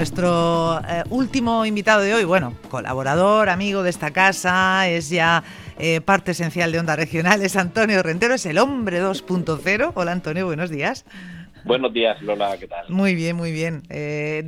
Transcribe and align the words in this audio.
nuestro 0.00 0.80
eh, 0.88 1.04
último 1.10 1.66
invitado 1.66 2.00
de 2.00 2.14
hoy, 2.14 2.24
bueno, 2.24 2.54
colaborador, 2.70 3.50
amigo 3.50 3.82
de 3.82 3.90
esta 3.90 4.12
casa, 4.12 4.88
es 4.88 5.10
ya 5.10 5.44
eh, 5.78 6.00
parte 6.00 6.30
esencial 6.30 6.72
de 6.72 6.78
Onda 6.78 6.96
Regional, 6.96 7.42
es 7.42 7.54
Antonio 7.54 8.02
Rentero, 8.02 8.32
es 8.32 8.46
el 8.46 8.56
hombre 8.56 9.02
2.0. 9.02 9.92
Hola 9.94 10.12
Antonio, 10.12 10.46
buenos 10.46 10.70
días. 10.70 11.04
Buenos 11.64 11.92
días, 11.92 12.20
Lola, 12.22 12.56
¿qué 12.58 12.66
tal? 12.66 12.86
Muy 12.88 13.14
bien, 13.14 13.36
muy 13.36 13.52
bien. 13.52 13.82
Eh, 13.90 14.38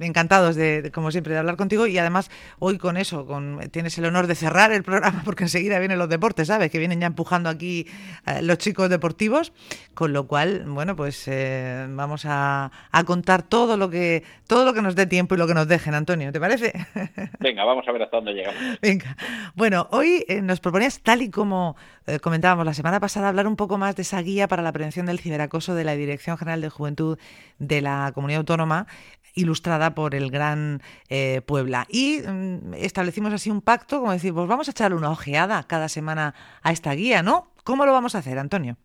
encantados 0.00 0.56
de, 0.56 0.90
como 0.92 1.10
siempre, 1.10 1.32
de 1.32 1.38
hablar 1.38 1.56
contigo 1.56 1.86
y 1.86 1.98
además 1.98 2.30
hoy 2.58 2.78
con 2.78 2.96
eso, 2.96 3.26
con 3.26 3.60
tienes 3.70 3.96
el 3.98 4.04
honor 4.04 4.26
de 4.26 4.34
cerrar 4.34 4.72
el 4.72 4.82
programa 4.82 5.22
porque 5.24 5.44
enseguida 5.44 5.78
vienen 5.78 5.98
los 5.98 6.08
deportes, 6.08 6.48
¿sabes? 6.48 6.70
Que 6.70 6.78
vienen 6.78 7.00
ya 7.00 7.06
empujando 7.06 7.48
aquí 7.48 7.86
eh, 8.26 8.42
los 8.42 8.58
chicos 8.58 8.90
deportivos, 8.90 9.52
con 9.94 10.12
lo 10.12 10.26
cual, 10.26 10.64
bueno, 10.66 10.96
pues 10.96 11.26
eh, 11.28 11.86
vamos 11.90 12.24
a, 12.26 12.70
contar 13.06 13.42
todo 13.42 13.76
lo 13.76 13.88
que 13.90 14.24
todo 14.46 14.64
lo 14.64 14.74
que 14.74 14.82
nos 14.82 14.96
dé 14.96 15.06
tiempo 15.06 15.34
y 15.34 15.38
lo 15.38 15.46
que 15.46 15.54
nos 15.54 15.68
dejen, 15.68 15.94
Antonio, 15.94 16.32
¿te 16.32 16.40
parece? 16.40 16.72
Venga, 17.38 17.64
vamos 17.64 17.86
a 17.86 17.92
ver 17.92 18.02
hasta 18.02 18.16
dónde 18.16 18.32
llegamos. 18.32 18.60
Venga. 18.82 19.16
Bueno, 19.54 19.88
hoy 19.92 20.24
nos 20.42 20.60
proponías, 20.60 21.00
tal 21.00 21.22
y 21.22 21.30
como 21.30 21.76
comentábamos 22.22 22.64
la 22.64 22.74
semana 22.74 23.00
pasada, 23.00 23.28
hablar 23.28 23.46
un 23.46 23.56
poco 23.56 23.78
más 23.78 23.94
de 23.96 24.02
esa 24.02 24.20
guía 24.22 24.48
para 24.48 24.62
la 24.62 24.72
prevención 24.72 25.06
del 25.06 25.18
ciberacoso 25.18 25.74
de 25.74 25.84
la 25.84 25.94
Dirección 25.94 26.38
General 26.38 26.57
de 26.60 26.70
Juventud 26.70 27.18
de 27.58 27.80
la 27.80 28.12
Comunidad 28.14 28.40
Autónoma, 28.40 28.86
ilustrada 29.34 29.94
por 29.94 30.14
el 30.14 30.30
Gran 30.30 30.80
eh, 31.08 31.40
Puebla. 31.46 31.86
Y 31.88 32.20
mm, 32.20 32.74
establecimos 32.74 33.32
así 33.32 33.50
un 33.50 33.62
pacto, 33.62 34.00
como 34.00 34.12
decir, 34.12 34.34
pues 34.34 34.48
vamos 34.48 34.68
a 34.68 34.72
echarle 34.72 34.96
una 34.96 35.10
ojeada 35.10 35.64
cada 35.66 35.88
semana 35.88 36.34
a 36.62 36.72
esta 36.72 36.92
guía, 36.92 37.22
¿no? 37.22 37.52
¿Cómo 37.64 37.86
lo 37.86 37.92
vamos 37.92 38.14
a 38.14 38.18
hacer, 38.18 38.38
Antonio? 38.38 38.76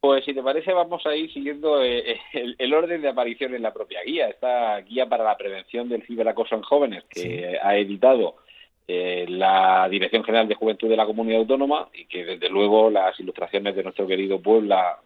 Pues 0.00 0.24
si 0.24 0.34
te 0.34 0.42
parece, 0.42 0.72
vamos 0.72 1.06
a 1.06 1.14
ir 1.14 1.32
siguiendo 1.32 1.80
eh, 1.80 2.18
el, 2.58 2.74
orden 2.74 3.02
de 3.02 3.08
aparición 3.08 3.54
en 3.54 3.62
la 3.62 3.72
propia 3.72 4.00
guía. 4.04 4.28
Esta 4.28 4.80
guía 4.80 5.08
para 5.08 5.22
la 5.22 5.36
prevención 5.36 5.88
del 5.88 6.02
ciberacoso 6.04 6.56
en 6.56 6.62
jóvenes 6.62 7.04
que 7.08 7.56
ha 7.62 7.76
editado 7.76 8.34
eh, 8.88 9.26
la 9.28 9.86
Dirección 9.88 10.24
General 10.24 10.48
de 10.48 10.56
Juventud 10.56 10.88
de 10.88 10.96
la 10.96 11.06
Comunidad 11.06 11.42
Autónoma 11.42 11.88
y 11.94 12.06
que 12.06 12.24
desde 12.24 12.48
luego 12.48 12.90
las 12.90 13.18
ilustraciones 13.20 13.76
de 13.76 13.84
nuestro 13.84 14.08
querido 14.08 14.42
Puebla 14.42 14.98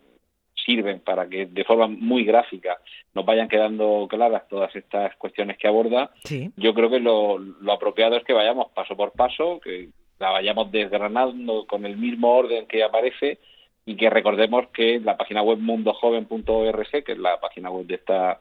sirven 0.66 1.00
para 1.00 1.28
que 1.28 1.46
de 1.46 1.64
forma 1.64 1.86
muy 1.86 2.24
gráfica 2.24 2.78
nos 3.14 3.24
vayan 3.24 3.48
quedando 3.48 4.06
claras 4.10 4.48
todas 4.48 4.74
estas 4.74 5.14
cuestiones 5.16 5.56
que 5.56 5.68
aborda, 5.68 6.10
yo 6.56 6.74
creo 6.74 6.90
que 6.90 7.00
lo, 7.00 7.38
apropiado 7.72 8.16
es 8.16 8.24
que 8.24 8.34
vayamos 8.34 8.72
paso 8.74 8.96
por 8.96 9.12
paso, 9.12 9.60
que 9.60 9.88
la 10.18 10.30
vayamos 10.30 10.70
desgranando 10.72 11.66
con 11.66 11.86
el 11.86 11.96
mismo 11.96 12.32
orden 12.32 12.66
que 12.66 12.82
aparece 12.82 13.38
y 13.86 13.96
que 13.96 14.10
recordemos 14.10 14.66
que 14.68 15.00
la 15.00 15.16
página 15.16 15.42
web 15.42 15.58
mundojoven.org, 15.58 17.04
que 17.04 17.12
es 17.12 17.18
la 17.18 17.38
página 17.38 17.70
web 17.70 17.86
de 17.86 17.94
esta, 17.94 18.40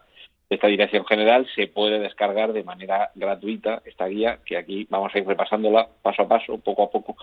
de 0.50 0.56
esta 0.56 0.68
dirección 0.68 1.06
general, 1.06 1.48
se 1.56 1.68
puede 1.68 2.00
descargar 2.00 2.52
de 2.52 2.64
manera 2.64 3.12
gratuita 3.14 3.84
esta 3.86 4.08
guía, 4.08 4.40
que 4.44 4.58
aquí 4.58 4.88
vamos 4.90 5.14
a 5.14 5.20
ir 5.20 5.28
repasándola 5.28 5.88
paso 6.02 6.24
a 6.24 6.28
paso, 6.28 6.58
poco 6.58 6.84
a 6.84 6.90
poco, 6.90 7.16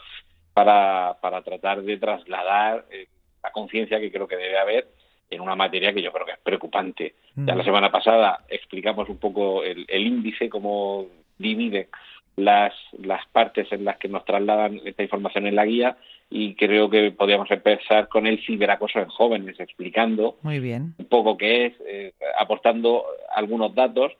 para, 0.54 1.16
para 1.20 1.42
tratar 1.42 1.82
de 1.82 1.96
trasladar 1.96 2.84
eh, 2.90 3.08
la 3.42 3.50
conciencia 3.50 4.00
que 4.00 4.12
creo 4.12 4.28
que 4.28 4.36
debe 4.36 4.58
haber 4.58 4.88
en 5.30 5.40
una 5.40 5.56
materia 5.56 5.92
que 5.92 6.02
yo 6.02 6.12
creo 6.12 6.26
que 6.26 6.32
es 6.32 6.38
preocupante. 6.38 7.14
Ya 7.34 7.54
la 7.54 7.62
mm. 7.62 7.66
semana 7.66 7.90
pasada 7.90 8.44
explicamos 8.48 9.08
un 9.08 9.18
poco 9.18 9.62
el, 9.64 9.86
índice, 9.88 10.48
cómo 10.48 11.06
divide 11.38 11.88
las, 12.36 12.74
las 12.98 13.26
partes 13.28 13.70
en 13.72 13.84
las 13.84 13.96
que 13.98 14.08
nos 14.08 14.24
trasladan 14.24 14.80
esta 14.84 15.02
información 15.02 15.46
en 15.46 15.56
la 15.56 15.64
guía 15.64 15.96
y 16.30 16.54
creo 16.54 16.88
que 16.88 17.10
podríamos 17.10 17.50
empezar 17.50 18.08
con 18.08 18.26
el 18.26 18.44
ciberacoso 18.44 18.98
en 19.00 19.08
jóvenes, 19.08 19.58
explicando 19.60 20.38
Muy 20.42 20.60
bien. 20.60 20.94
un 20.98 21.06
poco 21.06 21.36
qué 21.36 21.66
es, 21.66 21.74
eh, 21.86 22.12
aportando 22.38 23.04
algunos 23.34 23.74
datos, 23.74 24.12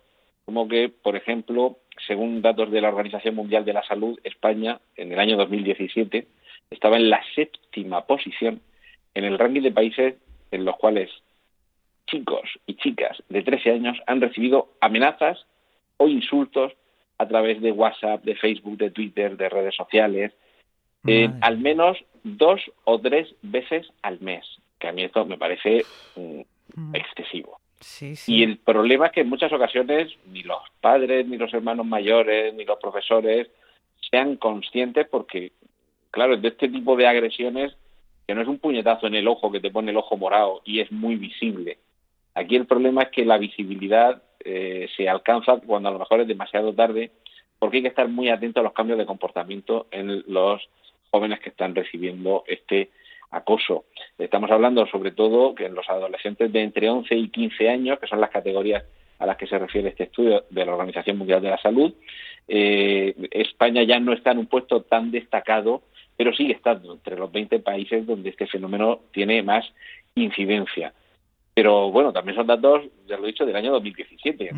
como 0.44 0.69
que, 0.69 0.91
por 0.91 1.16
ejemplo, 1.16 1.78
según 2.06 2.43
datos 2.43 2.71
de 2.71 2.81
la 2.81 2.88
Organización 2.88 3.34
Mundial 3.34 3.65
de 3.65 3.72
la 3.72 3.82
Salud, 3.84 4.19
España 4.25 4.81
en 4.97 5.12
el 5.12 5.19
año 5.19 5.37
2017 5.37 6.27
estaba 6.71 6.97
en 6.97 7.09
la 7.09 7.22
séptima 7.34 8.06
posición 8.06 8.61
en 9.15 9.25
el 9.25 9.39
ranking 9.39 9.62
de 9.62 9.73
países 9.73 10.15
en 10.50 10.65
los 10.65 10.77
cuales 10.77 11.11
chicos 12.06 12.49
y 12.67 12.75
chicas 12.75 13.23
de 13.28 13.43
13 13.43 13.71
años 13.71 13.99
han 14.06 14.21
recibido 14.21 14.73
amenazas 14.81 15.47
o 15.97 16.09
insultos 16.09 16.73
a 17.19 17.28
través 17.28 17.61
de 17.61 17.73
WhatsApp, 17.73 18.25
de 18.25 18.34
Facebook, 18.34 18.77
de 18.77 18.91
Twitter, 18.91 19.37
de 19.37 19.49
redes 19.49 19.75
sociales, 19.75 20.33
eh, 21.06 21.31
al 21.41 21.59
menos 21.59 21.99
dos 22.23 22.61
o 22.84 23.00
tres 23.00 23.34
veces 23.43 23.89
al 24.03 24.21
mes, 24.21 24.45
que 24.78 24.89
a 24.89 24.93
mí 24.93 25.03
esto 25.03 25.25
me 25.25 25.39
parece 25.39 25.84
mm, 26.17 26.41
mm. 26.75 26.94
excesivo. 26.94 27.59
Y 28.27 28.44
el 28.44 28.59
problema 28.59 29.06
es 29.06 29.12
que 29.12 29.23
en 29.23 29.29
muchas 29.29 29.53
ocasiones 29.53 30.12
ni 30.27 30.43
los 30.43 30.62
padres, 30.81 31.27
ni 31.27 31.37
los 31.37 31.53
hermanos 31.53 31.84
mayores, 31.84 32.55
ni 32.55 32.65
los 32.65 32.79
profesores 32.79 33.49
sean 34.11 34.37
conscientes 34.37 35.09
porque, 35.09 35.53
claro, 36.11 36.37
de 36.37 36.49
este 36.49 36.69
tipo 36.69 36.97
de 36.97 37.09
agresiones 37.09 37.75
no 38.34 38.43
es 38.43 38.48
un 38.48 38.59
puñetazo 38.59 39.06
en 39.06 39.15
el 39.15 39.28
ojo 39.28 39.50
que 39.50 39.60
te 39.60 39.70
pone 39.70 39.91
el 39.91 39.97
ojo 39.97 40.16
morado 40.16 40.62
y 40.65 40.81
es 40.81 40.91
muy 40.93 41.16
visible. 41.16 41.78
Aquí 42.34 42.56
el 42.56 42.66
problema 42.66 43.03
es 43.03 43.10
que 43.10 43.25
la 43.25 43.38
visibilidad 43.38 44.22
eh, 44.44 44.88
se 44.97 45.09
alcanza 45.09 45.59
cuando 45.59 45.88
a 45.88 45.93
lo 45.93 45.98
mejor 45.98 46.20
es 46.20 46.28
demasiado 46.28 46.72
tarde, 46.72 47.10
porque 47.59 47.78
hay 47.78 47.82
que 47.82 47.88
estar 47.88 48.09
muy 48.09 48.28
atento 48.28 48.60
a 48.60 48.62
los 48.62 48.72
cambios 48.72 48.98
de 48.98 49.06
comportamiento 49.06 49.87
en 49.91 50.25
los 50.26 50.62
jóvenes 51.10 51.41
que 51.41 51.50
están 51.50 51.75
recibiendo 51.75 52.44
este 52.47 52.91
acoso. 53.31 53.84
Estamos 54.19 54.50
hablando 54.50 54.87
sobre 54.87 55.12
todo 55.12 55.54
que 55.54 55.66
en 55.66 55.75
los 55.75 55.88
adolescentes 55.88 56.53
de 56.53 56.62
entre 56.62 56.88
11 56.88 57.14
y 57.14 57.28
15 57.28 57.69
años, 57.69 57.99
que 57.99 58.06
son 58.06 58.20
las 58.20 58.31
categorías 58.31 58.84
a 59.19 59.26
las 59.26 59.37
que 59.37 59.47
se 59.47 59.59
refiere 59.59 59.91
este 59.91 60.04
estudio 60.04 60.44
de 60.50 60.66
la 60.66 60.72
Organización 60.72 61.19
Mundial 61.19 61.41
de 61.41 61.50
la 61.50 61.59
Salud, 61.59 61.94
eh, 62.49 63.14
España 63.31 63.82
ya 63.84 64.00
no 64.00 64.12
está 64.12 64.32
en 64.32 64.38
un 64.38 64.47
puesto 64.47 64.82
tan 64.82 65.10
destacado 65.10 65.82
pero 66.22 66.37
sigue 66.37 66.53
estando 66.53 66.93
entre 66.93 67.16
los 67.16 67.33
20 67.33 67.59
países 67.59 68.06
donde 68.06 68.31
este 68.31 68.47
fenómeno 68.47 69.00
tiene 69.10 69.43
más 69.43 69.69
incidencia. 70.15 70.93
Pero 71.53 71.91
bueno, 71.91 72.12
también 72.12 72.37
son 72.37 72.47
datos, 72.47 72.84
ya 73.09 73.16
lo 73.16 73.25
he 73.25 73.33
dicho, 73.33 73.44
del 73.44 73.56
año 73.56 73.72
2017. 73.72 74.53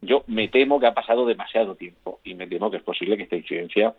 Yo 0.00 0.24
me 0.28 0.48
temo 0.48 0.80
que 0.80 0.86
ha 0.86 0.94
pasado 0.94 1.26
demasiado 1.26 1.74
tiempo 1.74 2.20
y 2.24 2.32
me 2.32 2.46
temo 2.46 2.70
que 2.70 2.78
es 2.78 2.82
posible 2.82 3.18
que 3.18 3.24
esta 3.24 3.36
incidencia 3.36 3.94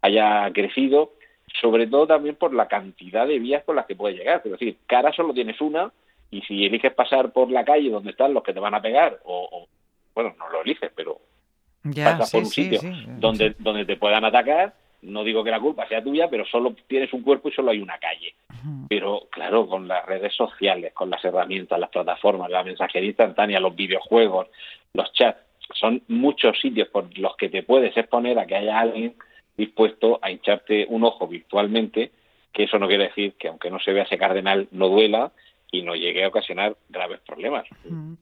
haya 0.00 0.48
crecido, 0.52 1.14
sobre 1.60 1.88
todo 1.88 2.06
también 2.06 2.36
por 2.36 2.54
la 2.54 2.68
cantidad 2.68 3.26
de 3.26 3.40
vías 3.40 3.64
por 3.64 3.74
las 3.74 3.86
que 3.86 3.96
puede 3.96 4.14
llegar. 4.14 4.40
Es 4.44 4.52
decir, 4.52 4.76
cara 4.86 5.12
solo 5.12 5.34
tienes 5.34 5.60
una 5.60 5.90
y 6.30 6.42
si 6.42 6.66
eliges 6.66 6.94
pasar 6.94 7.32
por 7.32 7.50
la 7.50 7.64
calle 7.64 7.90
donde 7.90 8.12
están 8.12 8.32
los 8.32 8.44
que 8.44 8.52
te 8.52 8.60
van 8.60 8.76
a 8.76 8.80
pegar, 8.80 9.18
o, 9.24 9.66
bueno, 10.14 10.36
no 10.38 10.48
lo 10.50 10.62
eliges, 10.62 10.92
pero 10.94 11.18
pasas 11.82 12.30
por 12.30 12.42
un 12.42 12.46
sitio 12.46 12.80
donde, 13.18 13.56
donde 13.58 13.84
te 13.84 13.96
puedan 13.96 14.24
atacar, 14.24 14.72
no 15.02 15.24
digo 15.24 15.42
que 15.42 15.50
la 15.50 15.60
culpa 15.60 15.88
sea 15.88 16.02
tuya, 16.02 16.28
pero 16.28 16.44
solo 16.46 16.74
tienes 16.86 17.12
un 17.12 17.22
cuerpo 17.22 17.48
y 17.48 17.52
solo 17.52 17.70
hay 17.70 17.80
una 17.80 17.98
calle. 17.98 18.34
Pero 18.88 19.28
claro, 19.30 19.66
con 19.66 19.88
las 19.88 20.04
redes 20.04 20.34
sociales, 20.34 20.92
con 20.92 21.08
las 21.08 21.24
herramientas, 21.24 21.78
las 21.78 21.90
plataformas, 21.90 22.50
la 22.50 22.62
mensajería 22.62 23.08
instantánea, 23.08 23.60
los 23.60 23.74
videojuegos, 23.74 24.48
los 24.92 25.12
chats, 25.12 25.40
son 25.74 26.02
muchos 26.08 26.58
sitios 26.60 26.88
por 26.88 27.16
los 27.18 27.36
que 27.36 27.48
te 27.48 27.62
puedes 27.62 27.96
exponer 27.96 28.38
a 28.38 28.46
que 28.46 28.56
haya 28.56 28.78
alguien 28.78 29.14
dispuesto 29.56 30.18
a 30.20 30.30
hincharte 30.30 30.86
un 30.88 31.04
ojo 31.04 31.26
virtualmente, 31.26 32.10
que 32.52 32.64
eso 32.64 32.78
no 32.78 32.88
quiere 32.88 33.04
decir 33.04 33.34
que 33.34 33.48
aunque 33.48 33.70
no 33.70 33.78
se 33.78 33.92
vea 33.92 34.02
ese 34.02 34.18
cardenal 34.18 34.68
no 34.72 34.88
duela 34.88 35.32
y 35.72 35.82
no 35.82 35.94
llegue 35.94 36.24
a 36.24 36.28
ocasionar 36.28 36.76
graves 36.88 37.20
problemas. 37.26 37.64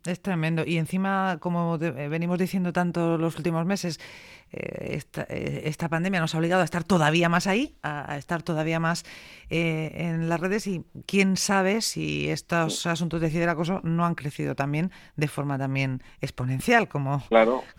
Es 0.05 0.21
tremendo. 0.21 0.65
Y 0.67 0.77
encima, 0.77 1.39
como 1.41 1.77
eh, 1.77 2.09
venimos 2.09 2.39
diciendo 2.39 2.73
tanto 2.73 3.17
los 3.17 3.37
últimos 3.37 3.65
meses, 3.65 3.99
eh, 4.53 5.01
eh, 5.29 5.63
esta, 5.65 5.89
pandemia 5.89 6.21
nos 6.21 6.35
ha 6.35 6.39
obligado 6.39 6.63
a 6.63 6.65
estar 6.65 6.85
todavía 6.85 7.29
más 7.29 7.47
ahí, 7.47 7.77
a, 7.83 8.19
estar 8.19 8.43
todavía 8.43 8.81
más 8.81 9.05
en 9.49 10.29
las 10.29 10.41
redes 10.41 10.67
y 10.67 10.85
quién 11.07 11.37
sabe 11.37 11.81
si 11.81 12.29
estos 12.29 12.87
asuntos 12.87 13.21
de 13.21 13.31
ciberacoso 13.31 13.81
no 13.83 14.05
han 14.05 14.15
crecido 14.15 14.55
también 14.55 14.91
de 15.17 15.29
forma 15.29 15.59
también 15.59 16.03
exponencial, 16.21 16.89
como, 16.89 17.23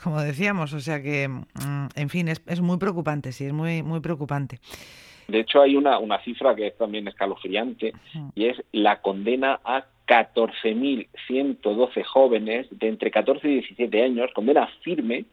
como 0.01 0.21
decíamos. 0.21 0.73
O 0.73 0.79
sea 0.79 1.01
que, 1.03 1.27
mm, 1.27 1.87
en 1.95 2.09
fin, 2.09 2.27
es, 2.27 2.41
es 2.47 2.61
muy 2.61 2.77
preocupante, 2.77 3.31
sí, 3.31 3.45
es 3.45 3.53
muy, 3.53 3.83
muy 3.83 3.99
preocupante. 3.99 4.59
De 5.29 5.39
hecho, 5.39 5.61
hay 5.61 5.75
una, 5.75 5.99
una 5.99 6.19
cifra 6.23 6.55
que 6.55 6.67
es 6.67 6.77
también 6.77 7.07
escalofriante 7.07 7.93
y 8.35 8.45
es 8.45 8.61
la 8.71 9.01
condena 9.01 9.59
a 9.63 9.85
14.112 10.07 12.03
jóvenes 12.03 12.67
de 12.71 12.87
entre 12.87 13.11
14 13.11 13.47
y 13.47 13.53
17 13.53 14.03
años, 14.03 14.31
condena 14.33 14.67
firme 14.81 15.25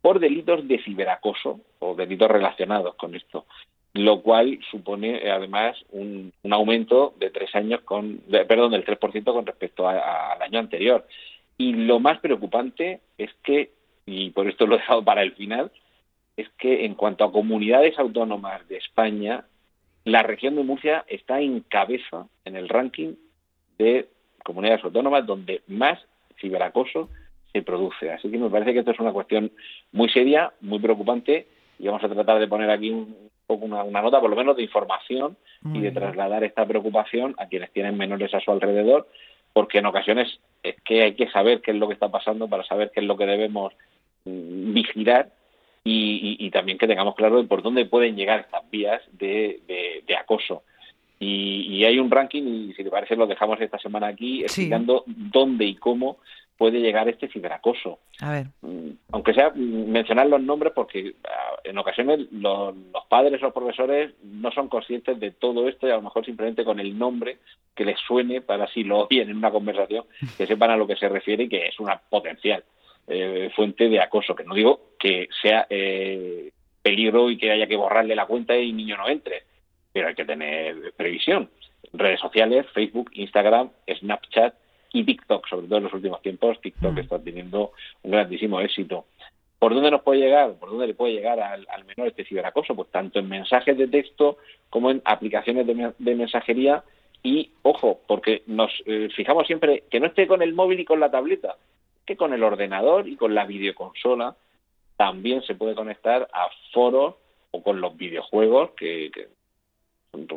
por 0.00 0.18
delitos 0.18 0.66
de 0.66 0.82
ciberacoso 0.82 1.60
o 1.78 1.94
delitos 1.94 2.30
relacionados 2.30 2.94
con 2.96 3.14
esto, 3.14 3.44
lo 3.92 4.22
cual 4.22 4.58
supone 4.70 5.30
además 5.30 5.76
un, 5.90 6.32
un 6.42 6.52
aumento 6.52 7.14
de 7.18 7.30
tres 7.30 7.54
años 7.54 7.82
con, 7.82 8.20
perdón, 8.48 8.72
del 8.72 8.84
3% 8.84 9.24
con 9.24 9.46
respecto 9.46 9.86
al 9.86 10.42
año 10.42 10.58
anterior. 10.58 11.06
Y 11.58 11.74
lo 11.74 12.00
más 12.00 12.18
preocupante 12.18 13.00
es 13.18 13.30
que, 13.44 13.70
y 14.06 14.30
por 14.30 14.48
esto 14.48 14.66
lo 14.66 14.74
he 14.74 14.78
dejado 14.78 15.04
para 15.04 15.22
el 15.22 15.32
final, 15.32 15.70
es 16.36 16.48
que 16.58 16.84
en 16.84 16.94
cuanto 16.94 17.24
a 17.24 17.32
comunidades 17.32 17.98
autónomas 17.98 18.66
de 18.68 18.76
España, 18.76 19.44
la 20.04 20.22
región 20.22 20.56
de 20.56 20.64
Murcia 20.64 21.04
está 21.08 21.40
en 21.40 21.60
cabeza 21.60 22.26
en 22.44 22.56
el 22.56 22.68
ranking 22.68 23.14
de 23.78 24.08
comunidades 24.44 24.84
autónomas 24.84 25.26
donde 25.26 25.62
más 25.68 25.98
ciberacoso 26.40 27.08
se 27.52 27.62
produce. 27.62 28.10
Así 28.10 28.30
que 28.30 28.38
me 28.38 28.50
parece 28.50 28.72
que 28.72 28.80
esto 28.80 28.90
es 28.90 29.00
una 29.00 29.12
cuestión 29.12 29.52
muy 29.92 30.08
seria, 30.08 30.52
muy 30.60 30.80
preocupante 30.80 31.46
y 31.78 31.86
vamos 31.86 32.02
a 32.02 32.08
tratar 32.08 32.38
de 32.38 32.48
poner 32.48 32.70
aquí 32.70 32.90
un 32.90 33.14
poco 33.46 33.66
una, 33.66 33.84
nota, 33.84 34.20
por 34.20 34.30
lo 34.30 34.36
menos 34.36 34.56
de 34.56 34.62
información 34.62 35.36
y 35.72 35.80
de 35.80 35.92
trasladar 35.92 36.42
esta 36.42 36.66
preocupación 36.66 37.34
a 37.38 37.46
quienes 37.46 37.70
tienen 37.72 37.96
menores 37.96 38.34
a 38.34 38.40
su 38.40 38.50
alrededor, 38.50 39.06
porque 39.52 39.78
en 39.78 39.86
ocasiones 39.86 40.40
es 40.62 40.80
que 40.82 41.02
hay 41.02 41.14
que 41.14 41.28
saber 41.30 41.60
qué 41.60 41.72
es 41.72 41.76
lo 41.76 41.86
que 41.86 41.94
está 41.94 42.08
pasando 42.08 42.48
para 42.48 42.64
saber 42.64 42.90
qué 42.92 43.00
es 43.00 43.06
lo 43.06 43.16
que 43.16 43.26
debemos 43.26 43.72
mm, 44.24 44.72
vigilar 44.72 45.28
y, 45.84 46.50
también 46.50 46.78
que 46.78 46.86
tengamos 46.86 47.14
claro 47.14 47.46
por 47.46 47.62
dónde 47.62 47.86
pueden 47.86 48.16
llegar 48.16 48.40
estas 48.40 48.68
vías 48.70 49.02
de, 49.12 49.60
acoso. 50.18 50.62
Y, 51.18 51.84
hay 51.84 51.98
un 51.98 52.10
ranking, 52.10 52.42
y 52.42 52.74
si 52.74 52.84
te 52.84 52.90
parece 52.90 53.16
lo 53.16 53.26
dejamos 53.26 53.60
esta 53.60 53.78
semana 53.78 54.08
aquí, 54.08 54.42
explicando 54.42 55.04
dónde 55.06 55.64
y 55.64 55.74
cómo 55.76 56.18
puede 56.62 56.78
llegar 56.78 57.08
este 57.08 57.26
ciberacoso. 57.26 57.98
A 58.20 58.30
ver. 58.30 58.46
Mm, 58.60 58.90
aunque 59.10 59.34
sea 59.34 59.50
mencionar 59.50 60.28
los 60.28 60.40
nombres, 60.40 60.72
porque 60.72 61.16
ah, 61.24 61.56
en 61.64 61.76
ocasiones 61.76 62.20
los, 62.30 62.74
padres 63.08 63.42
o 63.42 63.46
los 63.46 63.54
profesores 63.54 64.12
no 64.22 64.52
son 64.52 64.68
conscientes 64.68 65.18
de 65.18 65.32
todo 65.32 65.68
esto 65.68 65.88
y 65.88 65.90
a 65.90 65.96
lo 65.96 66.02
mejor 66.02 66.24
simplemente 66.24 66.64
con 66.64 66.78
el 66.78 66.96
nombre 66.96 67.38
que 67.74 67.84
les 67.84 67.98
suene 67.98 68.42
para 68.42 68.68
si 68.68 68.84
lo 68.84 69.06
oyen 69.06 69.30
en 69.30 69.38
una 69.38 69.50
conversación, 69.50 70.04
que 70.38 70.46
sepan 70.46 70.70
a 70.70 70.76
lo 70.76 70.86
que 70.86 70.94
se 70.94 71.08
refiere 71.08 71.44
y 71.44 71.48
que 71.48 71.66
es 71.66 71.80
una 71.80 71.98
potencial 71.98 72.62
eh, 73.08 73.50
fuente 73.56 73.88
de 73.88 74.00
acoso. 74.00 74.36
Que 74.36 74.44
no 74.44 74.54
digo 74.54 74.91
que 75.02 75.28
sea 75.42 75.66
eh, 75.68 76.52
peligro 76.80 77.28
y 77.28 77.36
que 77.36 77.50
haya 77.50 77.66
que 77.66 77.74
borrarle 77.74 78.14
la 78.14 78.26
cuenta 78.26 78.56
y 78.56 78.70
el 78.70 78.76
niño 78.76 78.96
no 78.96 79.08
entre, 79.08 79.42
pero 79.92 80.06
hay 80.06 80.14
que 80.14 80.24
tener 80.24 80.92
previsión. 80.96 81.50
Redes 81.92 82.20
sociales, 82.20 82.66
Facebook, 82.72 83.10
Instagram, 83.14 83.70
Snapchat, 83.98 84.54
y 84.92 85.02
TikTok, 85.02 85.48
sobre 85.48 85.66
todo 85.66 85.78
en 85.78 85.84
los 85.84 85.92
últimos 85.92 86.22
tiempos, 86.22 86.60
TikTok 86.60 86.92
mm. 86.92 86.98
está 86.98 87.18
teniendo 87.18 87.72
un 88.02 88.12
grandísimo 88.12 88.60
éxito. 88.60 89.06
¿Por 89.58 89.74
dónde 89.74 89.90
nos 89.90 90.02
puede 90.02 90.20
llegar? 90.20 90.54
¿Por 90.54 90.70
dónde 90.70 90.86
le 90.86 90.94
puede 90.94 91.14
llegar 91.14 91.40
al, 91.40 91.66
menor 91.84 92.08
este 92.08 92.24
ciberacoso? 92.24 92.76
Pues 92.76 92.90
tanto 92.90 93.18
en 93.18 93.28
mensajes 93.28 93.76
de 93.76 93.88
texto 93.88 94.36
como 94.70 94.92
en 94.92 95.02
aplicaciones 95.04 95.66
de, 95.66 96.14
mensajería 96.14 96.84
y, 97.24 97.50
ojo, 97.62 98.00
porque 98.06 98.42
nos 98.46 98.70
eh, 98.86 99.08
fijamos 99.16 99.48
siempre 99.48 99.82
que 99.90 99.98
no 99.98 100.06
esté 100.06 100.28
con 100.28 100.42
el 100.42 100.52
móvil 100.52 100.78
y 100.78 100.84
con 100.84 101.00
la 101.00 101.10
tableta, 101.10 101.56
que 102.06 102.16
con 102.16 102.32
el 102.32 102.44
ordenador 102.44 103.08
y 103.08 103.16
con 103.16 103.34
la 103.34 103.46
videoconsola 103.46 104.36
también 105.02 105.42
se 105.42 105.56
puede 105.56 105.74
conectar 105.74 106.28
a 106.32 106.46
foros 106.72 107.16
o 107.50 107.60
con 107.60 107.80
los 107.80 107.96
videojuegos 107.96 108.70
que, 108.76 109.10
que 109.12 109.26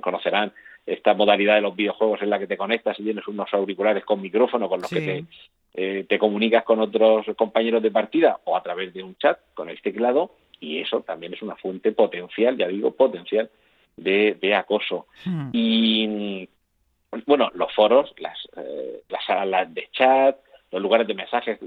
conocerán 0.02 0.54
esta 0.88 1.14
modalidad 1.14 1.54
de 1.54 1.62
los 1.62 1.76
videojuegos 1.76 2.24
en 2.24 2.32
la 2.32 2.40
que 2.40 2.48
te 2.48 2.58
conectas 2.58 3.00
y 3.00 3.04
tienes 3.04 3.28
unos 3.28 3.54
auriculares 3.54 4.04
con 4.04 4.20
micrófono 4.20 4.68
con 4.68 4.82
los 4.82 4.90
que 4.90 5.02
te, 5.02 5.26
eh, 5.76 6.06
te 6.10 6.18
comunicas 6.18 6.64
con 6.64 6.80
otros 6.80 7.28
compañeros 7.38 7.84
de 7.84 7.92
partida 7.92 8.40
o 8.46 8.58
a 8.58 8.64
través 8.64 8.92
de 8.92 9.04
un 9.04 9.16
chat 9.18 9.38
con 9.54 9.70
el 9.70 9.80
teclado 9.84 10.32
y 10.60 10.80
eso 10.80 11.02
también 11.02 11.36
es 11.36 11.44
una 11.44 11.56
fuente 11.58 11.92
potencial, 11.92 12.58
ya 12.58 12.68
digo, 12.68 12.90
potencial 12.90 13.48
de, 13.96 14.36
de 14.42 14.56
acoso. 14.56 15.06
Hmm. 15.26 15.50
Y 15.54 16.50
bueno, 17.28 17.52
los 17.54 17.72
foros, 17.72 18.16
las, 18.18 18.40
eh, 18.58 19.04
las 19.10 19.24
salas 19.26 19.72
de 19.72 19.90
chat, 19.92 20.38
los 20.72 20.82
lugares 20.82 21.08
de 21.08 21.14
mensajes, 21.14 21.60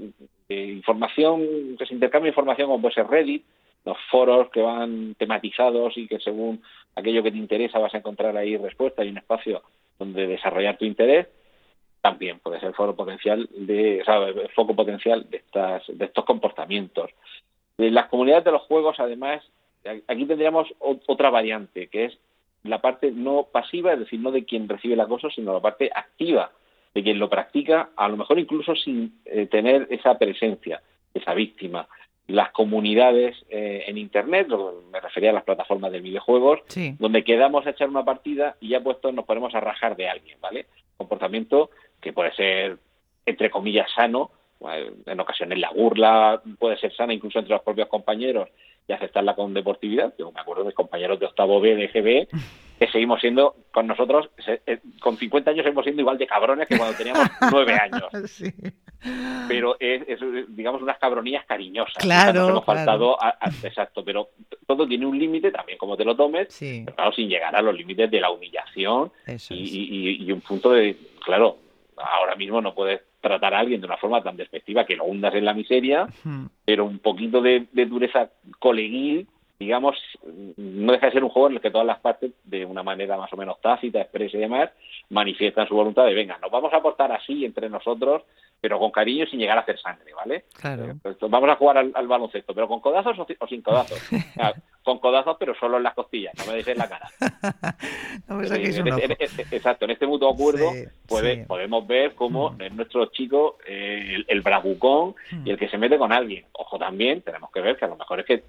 de 0.47 0.63
información, 0.67 1.77
que 1.77 1.85
se 1.85 1.93
intercambia 1.93 2.29
información 2.29 2.67
como 2.67 2.81
puede 2.81 2.95
ser 2.95 3.07
Reddit, 3.07 3.43
los 3.85 3.97
foros 4.11 4.49
que 4.49 4.61
van 4.61 5.15
tematizados 5.15 5.97
y 5.97 6.07
que 6.07 6.19
según 6.19 6.61
aquello 6.95 7.23
que 7.23 7.31
te 7.31 7.37
interesa 7.37 7.79
vas 7.79 7.93
a 7.93 7.99
encontrar 7.99 8.35
ahí 8.35 8.57
respuesta 8.57 9.03
y 9.03 9.09
un 9.09 9.17
espacio 9.17 9.63
donde 9.97 10.27
desarrollar 10.27 10.77
tu 10.77 10.85
interés, 10.85 11.27
también 12.01 12.39
puede 12.39 12.59
ser 12.59 12.73
foro 12.73 12.95
potencial 12.95 13.49
de, 13.51 14.03
o 14.05 14.23
el 14.25 14.49
foco 14.49 14.75
potencial 14.75 15.29
de 15.29 15.37
estas, 15.37 15.83
de 15.87 16.05
estos 16.05 16.25
comportamientos. 16.25 17.11
En 17.77 17.93
las 17.93 18.07
comunidades 18.07 18.45
de 18.45 18.51
los 18.51 18.61
juegos, 18.63 18.99
además, 18.99 19.43
aquí 20.07 20.25
tendríamos 20.25 20.67
otra 20.79 21.29
variante, 21.29 21.87
que 21.87 22.05
es 22.05 22.17
la 22.63 22.81
parte 22.81 23.11
no 23.11 23.47
pasiva, 23.51 23.93
es 23.93 23.99
decir, 23.99 24.19
no 24.19 24.31
de 24.31 24.45
quien 24.45 24.67
recibe 24.67 24.93
el 24.93 25.01
acoso, 25.01 25.29
sino 25.29 25.53
la 25.53 25.61
parte 25.61 25.89
activa, 25.93 26.51
de 26.93 27.03
quien 27.03 27.19
lo 27.19 27.29
practica, 27.29 27.89
a 27.95 28.07
lo 28.07 28.17
mejor 28.17 28.39
incluso 28.39 28.75
sin 28.75 29.21
eh, 29.25 29.45
tener 29.47 29.87
esa 29.89 30.17
presencia, 30.17 30.81
esa 31.13 31.33
víctima 31.33 31.87
las 32.29 32.51
comunidades 32.51 33.35
eh, 33.49 33.85
en 33.87 33.97
Internet, 33.97 34.47
me 34.91 34.99
refería 34.99 35.31
a 35.31 35.33
las 35.33 35.43
plataformas 35.43 35.91
de 35.91 35.99
videojuegos, 35.99 36.59
donde 36.99 37.23
quedamos 37.23 37.65
a 37.65 37.71
echar 37.71 37.89
una 37.89 38.05
partida 38.05 38.55
y 38.61 38.69
ya 38.69 38.81
puestos 38.81 39.13
nos 39.13 39.25
ponemos 39.25 39.55
a 39.55 39.59
rajar 39.59 39.95
de 39.95 40.07
alguien, 40.07 40.37
¿vale? 40.39 40.67
Comportamiento 40.95 41.71
que 41.99 42.13
puede 42.13 42.31
ser, 42.35 42.77
entre 43.25 43.49
comillas, 43.49 43.87
sano, 43.95 44.29
en 45.05 45.19
ocasiones 45.19 45.57
la 45.57 45.71
burla 45.71 46.41
puede 46.59 46.77
ser 46.77 46.93
sana 46.93 47.13
incluso 47.13 47.39
entre 47.39 47.55
los 47.55 47.63
propios 47.63 47.87
compañeros 47.87 48.49
y 48.87 48.93
aceptarla 48.93 49.35
con 49.35 49.53
deportividad. 49.53 50.13
Yo 50.19 50.31
me 50.31 50.41
acuerdo 50.41 50.65
de 50.65 50.73
compañeros 50.73 51.19
de 51.19 51.25
octavo 51.25 51.59
B, 51.59 51.75
de 51.75 51.87
GB, 51.87 52.27
que 52.79 52.87
seguimos 52.87 53.19
siendo 53.19 53.55
con 53.71 53.87
nosotros, 53.87 54.29
eh, 54.47 54.79
con 54.99 55.17
50 55.17 55.51
años 55.51 55.63
seguimos 55.63 55.83
siendo 55.83 56.01
igual 56.01 56.17
de 56.17 56.27
cabrones 56.27 56.67
que 56.67 56.77
cuando 56.77 56.97
teníamos 56.97 57.27
9 57.51 57.73
años. 57.73 58.05
Pero 59.47 59.77
es, 59.79 60.19
digamos, 60.49 60.81
unas 60.81 60.97
cabronías 60.97 61.45
cariñosas. 61.45 62.01
Claro. 62.01 62.41
Nos 62.41 62.49
hemos 62.49 62.65
faltado, 62.65 63.17
exacto, 63.63 64.03
pero 64.03 64.29
todo 64.65 64.87
tiene 64.87 65.05
un 65.05 65.17
límite 65.17 65.51
también, 65.51 65.77
como 65.77 65.95
te 65.95 66.05
lo 66.05 66.15
tomes, 66.15 66.55
pero 66.59 66.95
claro, 66.95 67.11
sin 67.11 67.29
llegar 67.29 67.55
a 67.55 67.61
los 67.61 67.75
límites 67.75 68.09
de 68.09 68.19
la 68.19 68.31
humillación 68.31 69.11
y, 69.49 70.25
y 70.25 70.31
un 70.31 70.41
punto 70.41 70.71
de, 70.71 70.97
claro, 71.23 71.57
ahora 71.97 72.35
mismo 72.35 72.61
no 72.61 72.73
puedes 72.73 73.01
tratar 73.21 73.53
a 73.53 73.59
alguien 73.59 73.81
de 73.81 73.87
una 73.87 73.97
forma 73.97 74.21
tan 74.21 74.37
despectiva 74.37 74.85
que 74.85 74.95
lo 74.95 75.05
hundas 75.05 75.33
en 75.35 75.45
la 75.45 75.53
miseria, 75.53 76.07
pero 76.65 76.85
un 76.85 76.99
poquito 76.99 77.41
de, 77.41 77.67
dureza 77.71 78.29
coleguil, 78.59 79.27
digamos, 79.59 79.97
no 80.55 80.93
deja 80.93 81.07
de 81.07 81.11
ser 81.11 81.23
un 81.23 81.29
juego 81.29 81.49
en 81.49 81.55
el 81.55 81.61
que 81.61 81.69
todas 81.69 81.85
las 81.85 81.99
partes, 81.99 82.31
de 82.45 82.65
una 82.65 82.81
manera 82.81 83.17
más 83.17 83.31
o 83.33 83.37
menos 83.37 83.59
tácita, 83.59 83.99
expresa 83.99 84.37
y 84.37 84.39
demás, 84.39 84.69
manifiestan 85.09 85.67
su 85.67 85.75
voluntad 85.75 86.05
de, 86.05 86.13
venga, 86.13 86.37
nos 86.37 86.49
vamos 86.49 86.73
a 86.73 86.81
portar 86.81 87.11
así 87.11 87.43
entre 87.43 87.69
nosotros, 87.69 88.23
pero 88.61 88.79
con 88.79 88.91
cariño 88.91 89.25
sin 89.25 89.39
llegar 89.39 89.57
a 89.57 89.61
hacer 89.61 89.77
sangre, 89.77 90.13
¿vale? 90.13 90.45
Claro. 90.53 90.95
Eh, 91.03 91.15
vamos 91.29 91.49
a 91.49 91.55
jugar 91.55 91.77
al, 91.77 92.07
baloncesto, 92.07 92.53
pero 92.53 92.69
con 92.69 92.79
codazos 92.79 93.19
o, 93.19 93.47
sin 93.47 93.61
codazos. 93.61 93.99
con 94.83 94.99
codazos, 94.99 95.35
pero 95.37 95.53
solo 95.55 95.75
en 95.75 95.83
las 95.83 95.93
costillas, 95.93 96.33
no 96.37 96.45
me 96.45 96.53
deis 96.53 96.67
en 96.69 96.77
la 96.77 96.87
cara. 96.87 97.09
exacto, 99.51 99.85
en 99.85 99.91
este 99.91 100.07
mutuo 100.07 100.31
acuerdo 100.31 100.71
podemos 101.05 101.85
ver 101.85 102.15
cómo 102.15 102.51
mm. 102.51 102.61
es 102.61 102.73
nuestro 102.73 103.05
chico 103.07 103.57
eh, 103.67 104.23
el, 104.25 104.41
bravucón 104.41 105.15
mm. 105.31 105.47
y 105.47 105.51
el 105.51 105.57
que 105.57 105.67
se 105.67 105.77
mete 105.77 105.97
con 105.97 106.13
alguien. 106.13 106.45
Ojo 106.53 106.79
también, 106.79 107.21
tenemos 107.23 107.51
que 107.51 107.59
ver 107.59 107.75
que 107.75 107.85
a 107.85 107.89
lo 107.89 107.97
mejor 107.97 108.21
es 108.21 108.25
que 108.25 108.43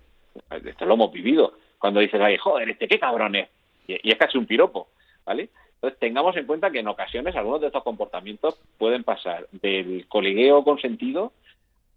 esto 0.65 0.87
lo 0.87 0.95
hemos 0.95 1.13
vivido. 1.13 1.55
Cuando 1.79 2.01
dices, 2.01 2.21
ay, 2.21 2.37
joder, 2.37 2.71
este 2.71 2.89
qué 2.89 2.99
cabrón 2.99 3.37
es. 3.37 3.49
y 3.87 4.11
es 4.11 4.19
casi 4.19 4.39
un 4.39 4.47
piropo, 4.47 4.89
¿vale? 5.25 5.51
Entonces, 5.81 5.99
tengamos 5.99 6.37
en 6.37 6.45
cuenta 6.45 6.71
que 6.71 6.81
en 6.81 6.89
ocasiones 6.89 7.35
algunos 7.35 7.63
de 7.63 7.69
estos 7.69 7.83
comportamientos 7.83 8.61
pueden 8.77 9.03
pasar 9.03 9.47
del 9.51 10.07
colegueo 10.09 10.63
consentido 10.63 11.33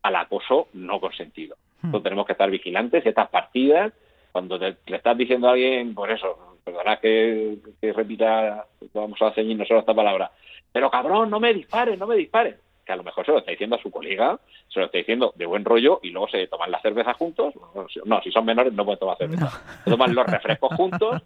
al 0.03 0.15
acoso 0.15 0.69
no 0.71 1.01
consentido. 1.01 1.57
Hmm. 1.81 1.87
Entonces, 1.87 2.03
tenemos 2.03 2.25
que 2.25 2.31
estar 2.31 2.49
vigilantes. 2.49 3.05
Estas 3.05 3.29
partidas, 3.29 3.91
cuando 4.31 4.57
le 4.57 4.77
estás 4.85 5.17
diciendo 5.17 5.49
a 5.49 5.51
alguien, 5.51 5.93
por 5.93 6.09
eso, 6.09 6.57
perdona 6.63 6.97
que, 6.97 7.57
repita, 7.93 8.65
vamos 8.93 9.21
a 9.21 9.31
ceñirnos 9.31 9.67
solo 9.67 9.81
esta 9.81 9.93
palabra, 9.93 10.31
pero 10.71 10.89
cabrón, 10.89 11.29
no 11.29 11.41
me 11.41 11.53
dispares, 11.53 11.99
no 11.99 12.07
me 12.07 12.15
dispares. 12.15 12.55
Que 12.85 12.93
a 12.93 12.95
lo 12.97 13.03
mejor 13.03 13.25
se 13.25 13.31
lo 13.31 13.39
está 13.39 13.51
diciendo 13.51 13.75
a 13.75 13.81
su 13.81 13.91
colega, 13.91 14.39
se 14.67 14.79
lo 14.79 14.85
está 14.85 14.97
diciendo 14.97 15.33
de 15.35 15.45
buen 15.45 15.63
rollo 15.63 15.99
y 16.03 16.09
luego 16.09 16.27
se 16.27 16.47
toman 16.47 16.71
la 16.71 16.81
cerveza 16.81 17.13
juntos. 17.13 17.53
No, 18.05 18.21
si 18.21 18.31
son 18.31 18.45
menores 18.45 18.73
no 18.73 18.85
pueden 18.85 18.99
tomar 18.99 19.17
cerveza. 19.17 19.49
Se 19.83 19.91
toman 19.91 20.13
los 20.13 20.25
refrescos 20.25 20.73
juntos 20.75 21.21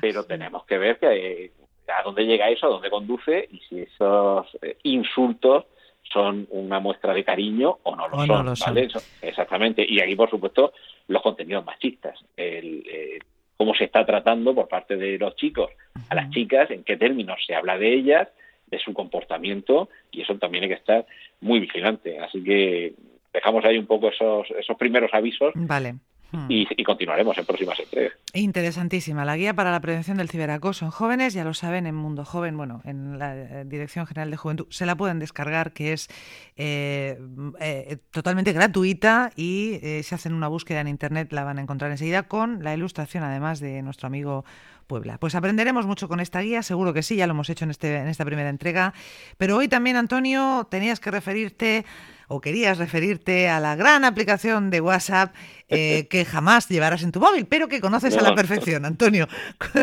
pero 0.00 0.24
tenemos 0.24 0.64
que 0.64 0.78
ver 0.78 0.98
que, 0.98 1.52
a 1.88 2.02
dónde 2.02 2.24
llega 2.24 2.48
eso, 2.48 2.66
a 2.66 2.70
dónde 2.70 2.90
conduce 2.90 3.48
y 3.50 3.58
si 3.68 3.80
esos 3.80 4.46
eh, 4.62 4.78
insultos 4.84 5.66
son 6.02 6.46
una 6.50 6.80
muestra 6.80 7.14
de 7.14 7.24
cariño 7.24 7.78
o 7.82 7.94
no 7.94 8.08
lo 8.08 8.56
son. 8.56 8.78
exactamente. 9.22 9.84
Y 9.86 10.00
aquí, 10.00 10.16
por 10.16 10.30
supuesto, 10.30 10.72
los 11.08 11.22
contenidos 11.22 11.64
machistas. 11.64 12.18
El, 12.36 12.84
eh, 12.90 13.18
cómo 13.56 13.74
se 13.74 13.84
está 13.84 14.04
tratando 14.04 14.54
por 14.54 14.66
parte 14.66 14.96
de 14.96 15.18
los 15.18 15.36
chicos 15.36 15.70
a 16.08 16.14
las 16.14 16.30
chicas, 16.30 16.70
en 16.70 16.82
qué 16.82 16.96
términos 16.96 17.38
se 17.46 17.54
habla 17.54 17.78
de 17.78 17.92
ellas, 17.92 18.28
de 18.70 18.78
su 18.78 18.92
comportamiento, 18.92 19.88
y 20.10 20.22
eso 20.22 20.36
también 20.36 20.64
hay 20.64 20.70
que 20.70 20.76
estar 20.76 21.06
muy 21.40 21.60
vigilante. 21.60 22.18
Así 22.18 22.42
que 22.42 22.94
dejamos 23.32 23.64
ahí 23.64 23.78
un 23.78 23.86
poco 23.86 24.08
esos, 24.08 24.48
esos 24.58 24.76
primeros 24.76 25.12
avisos. 25.12 25.52
Vale. 25.54 25.94
Hmm. 26.32 26.46
y, 26.48 26.84
continuaremos 26.84 27.36
en 27.38 27.44
próximas 27.44 27.78
entregas. 27.80 28.12
Interesantísima. 28.34 29.24
La 29.24 29.36
guía 29.36 29.52
para 29.54 29.72
la 29.72 29.80
prevención 29.80 30.16
del 30.16 30.28
ciberacoso 30.28 30.84
en 30.84 30.92
jóvenes, 30.92 31.34
ya 31.34 31.42
lo 31.42 31.54
saben, 31.54 31.88
en 31.88 31.96
Mundo 31.96 32.24
Joven, 32.24 32.56
bueno, 32.56 32.82
en 32.84 33.18
la 33.18 33.36
eh, 33.36 33.64
Dirección 33.66 34.06
General 34.06 34.30
de 34.30 34.36
Juventud, 34.36 34.66
se 34.70 34.86
la 34.86 34.94
pueden 34.94 35.18
descargar, 35.18 35.72
que 35.72 35.92
es 35.92 36.08
eh, 36.56 37.18
eh, 37.60 37.96
totalmente 38.12 38.52
gratuita 38.52 39.32
y 39.34 39.78
si 40.02 40.14
hacen 40.14 40.32
una 40.32 40.46
búsqueda 40.46 40.80
en 40.80 40.88
Internet 40.88 41.32
la 41.32 41.42
van 41.42 41.58
a 41.58 41.62
encontrar 41.62 41.90
enseguida 41.90 42.22
con 42.28 42.62
la 42.62 42.74
ilustración, 42.74 43.24
además, 43.24 43.58
de 43.58 43.82
nuestro 43.82 44.06
amigo 44.06 44.44
Puebla. 44.90 45.18
Pues 45.18 45.36
aprenderemos 45.36 45.86
mucho 45.86 46.08
con 46.08 46.18
esta 46.18 46.40
guía, 46.40 46.64
seguro 46.64 46.92
que 46.92 47.04
sí, 47.04 47.14
ya 47.14 47.28
lo 47.28 47.30
hemos 47.30 47.48
hecho 47.48 47.64
en, 47.64 47.70
este, 47.70 47.98
en 47.98 48.08
esta 48.08 48.24
primera 48.24 48.48
entrega. 48.48 48.92
Pero 49.38 49.56
hoy 49.56 49.68
también, 49.68 49.94
Antonio, 49.94 50.66
tenías 50.68 50.98
que 50.98 51.12
referirte 51.12 51.84
o 52.32 52.40
querías 52.40 52.78
referirte 52.78 53.48
a 53.48 53.58
la 53.58 53.74
gran 53.74 54.04
aplicación 54.04 54.70
de 54.70 54.80
WhatsApp 54.80 55.34
eh, 55.68 56.06
que 56.10 56.24
jamás 56.24 56.68
llevarás 56.68 57.02
en 57.02 57.10
tu 57.10 57.18
móvil, 57.18 57.44
pero 57.46 57.66
que 57.66 57.80
conoces 57.80 58.16
a 58.16 58.22
la 58.22 58.34
perfección, 58.34 58.84
Antonio. 58.84 59.26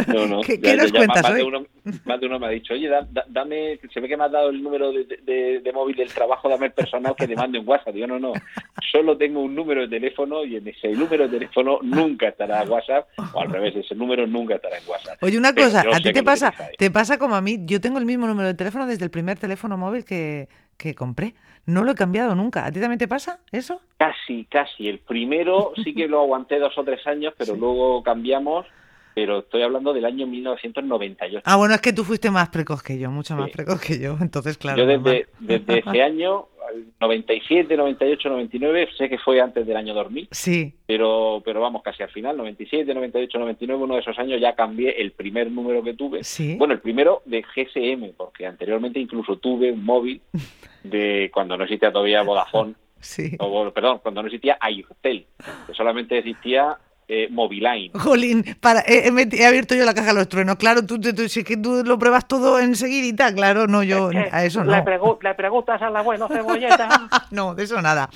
No, 0.08 0.26
no. 0.26 0.42
¿Qué, 0.42 0.58
nos 0.76 0.92
cuentas 0.92 1.24
más 1.24 1.32
hoy? 1.32 1.38
De 1.40 1.44
uno, 1.44 1.66
más 2.06 2.20
de 2.20 2.28
uno 2.28 2.40
me 2.40 2.48
ha 2.48 2.50
dicho, 2.50 2.74
oye, 2.74 2.90
dame, 3.30 3.80
se 3.94 4.00
ve 4.00 4.08
que 4.08 4.16
me 4.16 4.26
has 4.26 4.32
dado 4.32 4.50
el 4.50 4.62
número 4.62 4.92
de, 4.92 5.72
móvil 5.74 5.96
del 5.96 6.14
trabajo, 6.14 6.48
dame 6.50 6.68
el 6.68 6.72
personal 6.72 7.16
que 7.16 7.28
te 7.28 7.36
mando 7.36 7.58
en 7.58 7.68
WhatsApp. 7.68 7.94
Digo, 7.94 8.08
no, 8.08 8.20
no, 8.20 8.34
solo 8.92 9.18
tengo 9.18 9.42
un 9.42 9.54
número 9.54 9.82
de 9.82 9.88
teléfono 9.88 10.46
y 10.46 10.56
en 10.56 10.68
ese 10.68 10.90
número 10.90 11.28
de 11.28 11.40
teléfono 11.40 11.80
nunca 11.82 12.30
estará 12.30 12.64
WhatsApp, 12.64 13.08
o 13.34 13.42
al 13.42 13.50
revés, 13.50 13.76
ese 13.76 13.96
número 13.96 14.26
nunca 14.28 14.56
estará 14.56 14.78
en 14.78 14.88
WhatsApp. 14.88 15.22
Oye, 15.22 15.38
una 15.38 15.54
cosa, 15.54 15.84
¿a 15.92 16.00
ti 16.00 16.14
te 16.14 16.24
pasa, 16.24 16.54
te 16.78 16.92
pasa 16.92 17.18
como 17.18 17.36
a 17.36 17.42
mí? 17.42 17.60
Yo 17.66 17.82
tengo 17.82 17.98
el 17.98 18.06
mismo 18.06 18.28
número 18.28 18.48
de 18.48 18.54
teléfono 18.54 18.88
desde 18.88 19.04
el 19.04 19.12
primer 19.12 19.38
teléfono 19.38 19.78
móvil 19.78 20.06
que, 20.06 20.48
que 20.78 20.96
compré. 20.96 21.36
No 21.66 21.84
lo 21.84 21.92
he 21.92 21.96
cambiado 21.96 22.36
nunca. 22.36 22.66
¿A 22.66 22.72
ti 22.72 22.80
también 22.80 23.00
te 23.00 23.08
pasa 23.08 23.40
eso? 23.52 23.82
Casi, 23.98 24.46
casi. 24.46 24.88
El 24.88 25.00
primero 25.00 25.74
sí 25.84 25.94
que 25.94 26.08
lo 26.08 26.22
aguanté 26.22 26.60
dos 26.60 26.78
o 26.78 26.84
tres 26.84 27.06
años, 27.08 27.34
pero 27.38 27.56
luego 27.56 28.04
cambiamos. 28.04 28.66
Pero 29.14 29.40
estoy 29.40 29.64
hablando 29.64 29.94
del 29.94 30.06
año 30.06 30.28
1998. 30.28 31.42
Ah, 31.44 31.56
bueno, 31.56 31.74
es 31.74 31.82
que 31.82 31.92
tú 31.92 32.04
fuiste 32.04 32.30
más 32.30 32.50
precoz 32.50 32.84
que 32.84 33.00
yo, 33.00 33.10
mucho 33.10 33.36
más 33.36 33.50
precoz 33.50 33.82
que 33.82 34.00
yo. 34.00 34.16
Entonces, 34.22 34.60
claro. 34.60 34.78
Yo 34.78 34.86
desde, 34.86 35.28
desde 35.40 35.80
ese 35.80 36.02
año 36.04 36.46
97, 37.00 37.76
98, 37.76 38.30
99, 38.30 38.90
sé 38.98 39.10
que 39.10 39.18
fue 39.18 39.40
antes 39.42 39.66
del 39.66 39.78
año 39.78 39.94
2000. 39.94 40.30
Sí. 40.32 40.74
Pero, 40.86 41.42
pero 41.44 41.62
vamos, 41.62 41.82
casi 41.84 42.04
al 42.04 42.10
final, 42.10 42.38
97, 42.38 42.94
98, 42.94 43.40
99, 43.40 43.84
uno 43.84 43.96
de 43.96 44.02
esos 44.02 44.18
años 44.20 44.40
ya 44.42 44.56
cambié 44.56 45.02
el 45.02 45.12
primer 45.12 45.52
número 45.52 45.84
que 45.84 45.94
tuve. 45.94 46.24
Sí. 46.24 46.56
Bueno, 46.58 46.74
el 46.74 46.80
primero 46.80 47.22
de 47.26 47.44
GSM, 47.44 48.14
porque 48.16 48.46
anteriormente 48.46 49.00
incluso 49.00 49.38
tuve 49.38 49.72
un 49.72 49.84
móvil 49.84 50.22
de 50.84 51.30
cuando 51.34 51.58
no 51.58 51.64
existía 51.64 51.92
todavía 51.92 52.24
Vodafone. 52.24 52.76
Sí. 53.00 53.36
O, 53.38 53.72
perdón, 53.72 54.00
cuando 54.02 54.24
no 54.24 54.28
existía 54.28 54.58
Airtel, 54.60 55.28
que 55.68 55.74
solamente 55.76 56.18
existía 56.18 56.80
eh, 57.08 57.28
Moviline. 57.30 57.92
Jolín, 57.94 58.44
para, 58.60 58.84
he, 58.86 59.08
abierto 59.46 59.76
yo 59.76 59.86
la 59.86 59.94
caja 59.94 60.10
de 60.10 60.16
los 60.16 60.30
truenos. 60.30 60.58
Claro, 60.58 60.86
tú, 60.86 61.00
tú, 61.00 61.30
si 61.30 61.44
que 61.44 61.56
tú 61.56 61.84
lo 61.86 61.98
pruebas 61.98 62.28
todo 62.28 62.60
enseguidita, 62.60 63.34
claro, 63.34 63.68
no, 63.68 63.84
yo 63.84 64.10
a 64.32 64.44
eso 64.44 64.64
no. 64.64 64.74
Le, 64.76 65.34
preguntas 65.36 65.82
al 65.82 65.96
abuelo 65.96 66.28
cebolleta. 66.28 67.08
no, 67.32 67.56
de 67.56 67.64
eso 67.64 67.82
nada. 67.82 68.10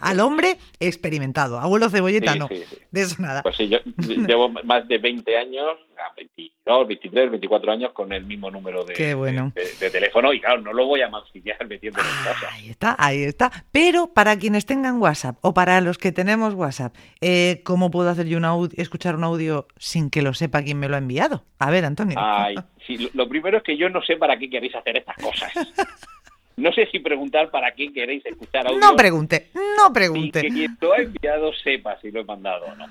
al 0.00 0.20
hombre 0.20 0.58
experimentado, 0.80 1.58
abuelo 1.58 1.88
cebolleta 1.88 2.34
no. 2.34 2.48
De 2.90 3.02
eso 3.02 3.16
nada. 3.20 3.42
Pues 3.42 3.56
sí, 3.56 3.68
yo 3.68 3.78
llevo 4.26 4.48
más 4.48 4.86
de 4.86 4.98
20 4.98 5.36
años 5.36 5.76
22, 6.16 6.88
23, 6.88 7.30
24 7.30 7.72
años 7.72 7.92
con 7.92 8.12
el 8.12 8.24
mismo 8.24 8.50
número 8.50 8.84
de, 8.84 8.94
de, 8.94 9.90
teléfono 9.90 10.32
y 10.32 10.40
claro, 10.40 10.60
no 10.60 10.72
lo 10.72 10.86
voy 10.86 11.02
a 11.02 11.08
mancillar 11.08 11.58
metiendo 11.68 12.00
en 12.00 12.06
casa. 12.24 12.48
Ahí 12.52 12.70
está, 12.70 12.96
ahí 12.98 13.22
está. 13.22 13.52
Pero 13.70 14.12
para 14.12 14.38
quienes 14.38 14.66
tengan 14.66 15.00
WhatsApp 15.00 15.36
o 15.42 15.54
para 15.54 15.80
los 15.80 15.98
que 15.98 16.12
tenemos 16.12 16.54
WhatsApp, 16.54 16.94
eh, 17.20 17.60
¿cómo 17.64 17.90
puedo 17.90 18.08
hacer 18.08 18.26
yo 18.26 18.38
un 18.38 18.70
escuchar 18.76 19.16
un 19.16 19.24
audio 19.24 19.66
sin 19.76 20.10
que 20.10 20.22
lo 20.22 20.34
sepa 20.34 20.62
quién 20.62 20.78
me 20.78 20.88
lo 20.88 20.96
ha 20.96 20.98
enviado? 20.98 21.44
A 21.58 21.70
ver, 21.70 21.84
Antonio. 21.84 22.16
Ay, 22.18 22.54
sí, 22.86 23.10
lo 23.14 23.28
primero 23.28 23.58
es 23.58 23.62
que 23.62 23.76
yo 23.76 23.88
no 23.88 24.02
sé 24.02 24.16
para 24.16 24.38
qué 24.38 24.48
queréis 24.48 24.74
hacer 24.74 24.96
estas 24.96 25.16
cosas. 25.16 25.52
No 26.56 26.72
sé 26.72 26.86
si 26.86 27.00
preguntar 27.00 27.50
para 27.50 27.72
qué 27.72 27.92
queréis 27.92 28.24
escuchar 28.24 28.66
audio. 28.66 28.80
No 28.80 28.96
pregunte, 28.96 29.48
no 29.76 29.92
pregunte. 29.92 30.40
que 30.40 30.48
quien 30.48 30.76
lo 30.80 30.94
ha 30.94 30.98
enviado 30.98 31.52
sepa 31.52 32.00
si 32.00 32.10
lo 32.10 32.20
he 32.20 32.24
mandado 32.24 32.64
o 32.64 32.74
no. 32.74 32.86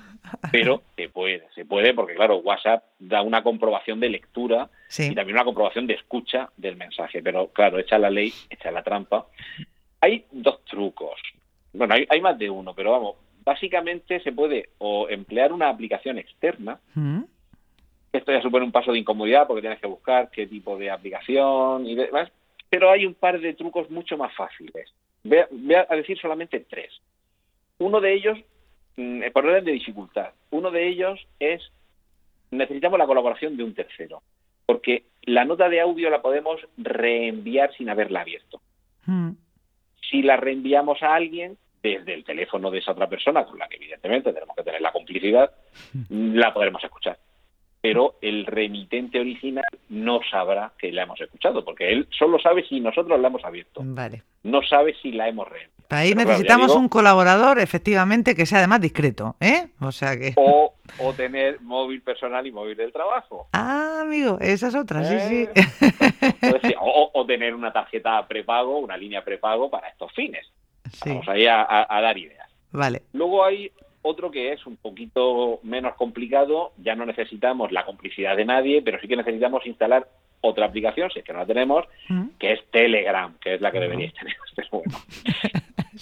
Pero 0.52 0.82
se 0.94 1.08
puede, 1.08 1.42
se 1.52 1.64
puede 1.64 1.92
porque 1.92 2.14
claro, 2.14 2.36
WhatsApp 2.38 2.84
da 3.00 3.22
una 3.22 3.42
comprobación 3.42 3.98
de 3.98 4.08
lectura 4.08 4.70
y 4.96 5.14
también 5.14 5.36
una 5.36 5.44
comprobación 5.44 5.88
de 5.88 5.94
escucha 5.94 6.48
del 6.56 6.76
mensaje. 6.76 7.22
Pero 7.22 7.48
claro, 7.48 7.80
echa 7.80 7.98
la 7.98 8.08
ley, 8.08 8.32
echa 8.48 8.70
la 8.70 8.84
trampa. 8.84 9.26
Hay 10.00 10.24
dos 10.30 10.64
trucos. 10.64 11.20
Bueno, 11.72 11.94
hay, 12.08 12.20
más 12.20 12.38
de 12.38 12.48
uno, 12.48 12.72
pero 12.72 12.92
vamos, 12.92 13.16
básicamente 13.44 14.20
se 14.20 14.30
puede 14.30 14.70
o 14.78 15.08
emplear 15.08 15.52
una 15.52 15.68
aplicación 15.68 16.18
externa. 16.18 16.78
¿Mm? 16.94 17.22
Esto 18.12 18.32
ya 18.32 18.40
supone 18.40 18.64
un 18.64 18.72
paso 18.72 18.92
de 18.92 19.00
incomodidad 19.00 19.48
porque 19.48 19.60
tienes 19.60 19.80
que 19.80 19.88
buscar 19.88 20.30
qué 20.30 20.46
tipo 20.46 20.78
de 20.78 20.90
aplicación 20.90 21.84
y 21.86 21.96
demás 21.96 22.30
pero 22.68 22.90
hay 22.90 23.06
un 23.06 23.14
par 23.14 23.40
de 23.40 23.54
trucos 23.54 23.90
mucho 23.90 24.16
más 24.16 24.34
fáciles. 24.34 24.92
Voy 25.24 25.38
a, 25.74 25.96
decir 25.96 26.18
solamente 26.18 26.60
tres. 26.60 27.00
Uno 27.78 28.00
de 28.00 28.14
ellos, 28.14 28.38
mm, 28.96 29.22
por 29.32 29.46
orden 29.46 29.64
de 29.64 29.72
dificultad, 29.72 30.30
uno 30.50 30.70
de 30.70 30.88
ellos 30.88 31.26
es 31.40 31.62
necesitamos 32.50 32.98
la 32.98 33.06
colaboración 33.06 33.56
de 33.56 33.64
un 33.64 33.74
tercero, 33.74 34.22
porque 34.66 35.04
la 35.22 35.44
nota 35.44 35.68
de 35.68 35.80
audio 35.80 36.10
la 36.10 36.22
podemos 36.22 36.60
reenviar 36.76 37.74
sin 37.74 37.90
haberla 37.90 38.20
abierto. 38.20 38.60
Hmm. 39.04 39.32
Si 40.08 40.22
la 40.22 40.36
reenviamos 40.36 41.02
a 41.02 41.14
alguien 41.14 41.58
desde 41.82 42.14
el 42.14 42.24
teléfono 42.24 42.70
de 42.70 42.78
esa 42.78 42.92
otra 42.92 43.08
persona, 43.08 43.44
con 43.44 43.58
la 43.58 43.68
que 43.68 43.76
evidentemente 43.76 44.32
tenemos 44.32 44.56
que 44.56 44.62
tener 44.62 44.80
la 44.80 44.92
complicidad, 44.92 45.52
hmm. 45.92 46.36
la 46.36 46.54
podremos 46.54 46.82
escuchar 46.82 47.18
pero 47.80 48.16
el 48.20 48.46
remitente 48.46 49.20
original 49.20 49.64
no 49.88 50.20
sabrá 50.30 50.72
que 50.78 50.92
la 50.92 51.04
hemos 51.04 51.20
escuchado, 51.20 51.64
porque 51.64 51.92
él 51.92 52.08
solo 52.10 52.38
sabe 52.38 52.64
si 52.66 52.80
nosotros 52.80 53.20
la 53.20 53.28
hemos 53.28 53.44
abierto. 53.44 53.80
Vale. 53.84 54.22
No 54.42 54.62
sabe 54.62 54.94
si 55.00 55.12
la 55.12 55.28
hemos 55.28 55.48
reenviado. 55.48 55.76
Ahí 55.90 56.14
necesitamos 56.14 56.74
un 56.74 56.88
colaborador, 56.88 57.60
efectivamente, 57.60 58.34
que 58.34 58.44
sea 58.44 58.58
además 58.58 58.80
discreto, 58.80 59.36
¿eh? 59.40 59.68
O 59.80 59.92
sea 59.92 60.16
que... 60.16 60.34
O, 61.00 61.12
tener 61.14 61.60
móvil 61.62 62.00
personal 62.00 62.46
y 62.46 62.52
móvil 62.52 62.76
del 62.76 62.92
trabajo. 62.92 63.48
Ah, 63.52 64.02
amigo, 64.02 64.38
esa 64.40 64.68
es 64.68 64.74
otra, 64.76 65.02
sí, 65.02 65.18
sí. 65.28 65.48
Pues 66.40 66.74
o, 66.80 67.26
tener 67.26 67.56
una 67.56 67.72
tarjeta 67.72 68.24
prepago, 68.28 68.78
una 68.78 68.96
línea 68.96 69.24
prepago 69.24 69.68
para 69.68 69.88
estos 69.88 70.12
fines. 70.12 70.46
Vamos 71.04 71.28
ahí 71.28 71.44
a 71.48 71.86
dar 71.88 72.16
ideas. 72.16 72.48
Vale. 72.70 73.02
Luego 73.12 73.44
hay 73.44 73.72
otro 74.06 74.30
que 74.30 74.52
es 74.52 74.66
un 74.66 74.76
poquito 74.76 75.60
menos 75.62 75.94
complicado, 75.94 76.72
ya 76.78 76.94
no 76.94 77.04
necesitamos 77.04 77.72
la 77.72 77.84
complicidad 77.84 78.36
de 78.36 78.44
nadie, 78.44 78.82
pero 78.82 79.00
sí 79.00 79.08
que 79.08 79.16
necesitamos 79.16 79.66
instalar 79.66 80.08
otra 80.40 80.66
aplicación, 80.66 81.10
si 81.10 81.18
es 81.18 81.24
que 81.24 81.32
no 81.32 81.40
la 81.40 81.46
tenemos, 81.46 81.84
mm. 82.08 82.28
que 82.38 82.52
es 82.52 82.60
Telegram, 82.70 83.34
que 83.40 83.54
es 83.54 83.60
la 83.60 83.72
que 83.72 83.80
deberíais 83.80 84.14
tener. 84.14 84.36
Pero 84.56 84.68
bueno. 84.70 84.98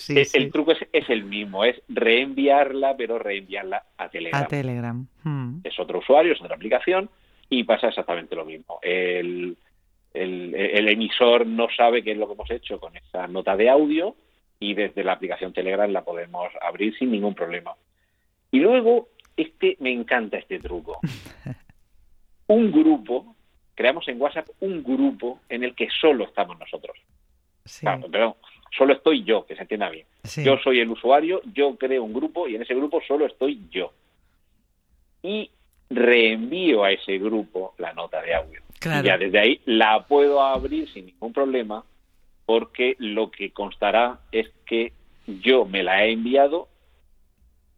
el, 0.34 0.52
truco 0.52 0.72
es, 0.72 1.08
el 1.08 1.24
mismo, 1.24 1.64
es 1.64 1.80
reenviarla, 1.88 2.96
pero 2.96 3.18
reenviarla 3.18 3.84
a 3.96 4.08
Telegram. 4.08 4.42
A 4.42 4.46
Telegram. 4.46 5.06
Mm. 5.22 5.58
Es 5.64 5.78
otro 5.78 6.00
usuario, 6.00 6.32
es 6.32 6.40
otra 6.40 6.56
aplicación, 6.56 7.08
y 7.48 7.64
pasa 7.64 7.88
exactamente 7.88 8.36
lo 8.36 8.44
mismo. 8.44 8.78
El, 8.82 9.56
el 10.12 10.88
emisor 10.88 11.46
no 11.46 11.68
sabe 11.76 12.02
qué 12.02 12.12
es 12.12 12.18
lo 12.18 12.26
que 12.26 12.34
hemos 12.34 12.50
hecho 12.50 12.78
con 12.78 12.96
esa 12.96 13.26
nota 13.26 13.56
de 13.56 13.70
audio, 13.70 14.14
y 14.60 14.74
desde 14.74 15.04
la 15.04 15.12
aplicación 15.12 15.52
Telegram 15.52 15.90
la 15.90 16.04
podemos 16.04 16.50
abrir 16.60 16.96
sin 16.96 17.10
ningún 17.10 17.34
problema. 17.34 17.74
Y 18.54 18.60
luego, 18.60 19.08
este 19.36 19.76
me 19.80 19.90
encanta 19.90 20.38
este 20.38 20.60
truco. 20.60 21.00
Un 22.46 22.70
grupo, 22.70 23.34
creamos 23.74 24.06
en 24.06 24.20
WhatsApp 24.20 24.48
un 24.60 24.84
grupo 24.84 25.40
en 25.48 25.64
el 25.64 25.74
que 25.74 25.88
solo 25.90 26.24
estamos 26.24 26.56
nosotros. 26.60 26.96
pero 28.12 28.36
solo 28.76 28.92
estoy 28.92 29.24
yo, 29.24 29.44
que 29.44 29.56
se 29.56 29.62
entienda 29.62 29.90
bien. 29.90 30.06
Yo 30.44 30.56
soy 30.58 30.78
el 30.78 30.90
usuario, 30.90 31.40
yo 31.52 31.74
creo 31.76 32.04
un 32.04 32.12
grupo 32.12 32.46
y 32.46 32.54
en 32.54 32.62
ese 32.62 32.74
grupo 32.74 33.00
solo 33.08 33.26
estoy 33.26 33.60
yo. 33.72 33.92
Y 35.22 35.50
reenvío 35.90 36.84
a 36.84 36.92
ese 36.92 37.18
grupo 37.18 37.74
la 37.78 37.92
nota 37.92 38.22
de 38.22 38.34
audio. 38.34 38.60
Y 38.84 39.02
ya 39.02 39.18
desde 39.18 39.40
ahí 39.40 39.60
la 39.64 40.06
puedo 40.06 40.40
abrir 40.42 40.88
sin 40.90 41.06
ningún 41.06 41.32
problema 41.32 41.82
porque 42.46 42.94
lo 42.98 43.32
que 43.32 43.50
constará 43.50 44.20
es 44.30 44.48
que 44.64 44.92
yo 45.26 45.64
me 45.64 45.82
la 45.82 46.04
he 46.04 46.12
enviado 46.12 46.68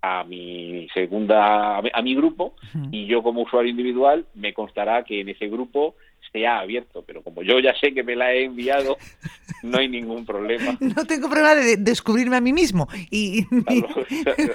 a 0.06 0.24
mi 0.24 0.88
segunda 0.94 1.78
a 1.78 2.02
mi 2.02 2.14
grupo 2.14 2.54
y 2.90 3.06
yo 3.06 3.22
como 3.22 3.42
usuario 3.42 3.70
individual 3.70 4.26
me 4.34 4.54
constará 4.54 5.04
que 5.04 5.20
en 5.20 5.28
ese 5.30 5.48
grupo 5.48 5.94
se 6.32 6.46
ha 6.46 6.58
abierto, 6.58 7.02
pero 7.06 7.22
como 7.22 7.42
yo 7.42 7.58
ya 7.60 7.74
sé 7.80 7.94
que 7.94 8.02
me 8.02 8.16
la 8.16 8.32
he 8.32 8.44
enviado, 8.44 8.96
no 9.70 9.78
hay 9.78 9.88
ningún 9.88 10.24
problema. 10.24 10.76
No 10.96 11.04
tengo 11.04 11.28
problema 11.28 11.54
de 11.54 11.76
descubrirme 11.76 12.36
a 12.36 12.40
mí 12.40 12.52
mismo. 12.52 12.88
Y... 13.10 13.44